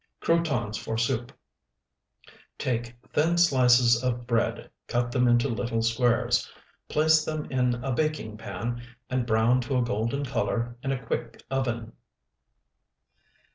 CROUTONS 0.21 0.77
FOR 0.79 0.97
SOUP 0.97 1.31
Take 2.57 2.95
thin 3.13 3.37
slices 3.37 4.03
of 4.03 4.25
bread, 4.25 4.71
cut 4.87 5.11
them 5.11 5.27
into 5.27 5.47
little 5.47 5.83
squares, 5.83 6.49
place 6.89 7.23
them 7.23 7.45
in 7.51 7.75
a 7.83 7.91
baking 7.91 8.35
pan, 8.35 8.81
and 9.11 9.27
brown 9.27 9.61
to 9.61 9.77
a 9.77 9.83
golden 9.83 10.25
color 10.25 10.75
in 10.81 10.91
a 10.91 11.05
quick 11.05 11.43
oven. 11.51 11.93